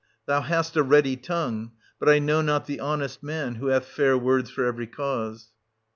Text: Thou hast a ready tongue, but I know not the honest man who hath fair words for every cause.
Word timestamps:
Thou 0.25 0.41
hast 0.41 0.75
a 0.75 0.81
ready 0.81 1.15
tongue, 1.15 1.73
but 1.99 2.09
I 2.09 2.17
know 2.17 2.41
not 2.41 2.65
the 2.65 2.79
honest 2.79 3.21
man 3.21 3.53
who 3.61 3.67
hath 3.67 3.85
fair 3.85 4.17
words 4.17 4.49
for 4.49 4.65
every 4.65 4.87
cause. 4.87 5.51